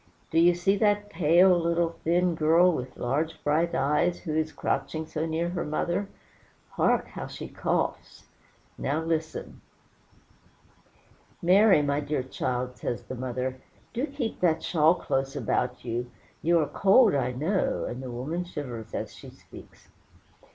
[0.31, 5.05] Do you see that pale, little, thin girl, with large, bright eyes, who is crouching
[5.05, 6.09] so near her mother?
[6.71, 7.09] hark!
[7.09, 8.25] how she coughs.
[8.79, 9.61] Now listen.
[11.39, 13.61] "Mary, my dear child," says the mother,
[13.93, 16.09] "do keep that shawl close about you;
[16.41, 19.89] you are cold, I know," and the woman shivers as she speaks.